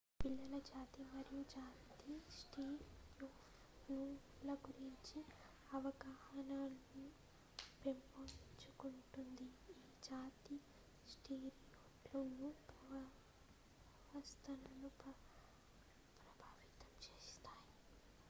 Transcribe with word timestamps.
పిల్లలు 0.19 0.59
జాతి 0.67 1.01
మరియు 1.07 1.41
జాతి 1.49 1.89
స్టీరియోటైప్ 2.35 3.83
ల 4.41 4.55
గురించి 4.63 5.19
అవగాహన 5.69 6.49
ను 6.87 7.03
పెంపొందించుకుంటుంది 7.81 9.47
ఈ 9.75 9.77
జాతి 10.03 10.57
స్టీరియోటైప్లు 11.07 12.51
ప్రవర్తనను 14.01 14.91
ప్రభావితం 16.19 16.93
చేస్తాయి 17.07 17.71